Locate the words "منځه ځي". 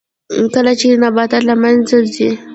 1.61-2.29